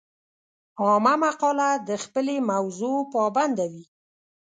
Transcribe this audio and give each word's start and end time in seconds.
عامه 0.83 1.13
مقاله 1.23 1.69
د 1.87 1.89
خپلې 2.03 2.35
موضوع 2.51 2.97
پابنده 3.13 3.65
وي. 3.71 3.85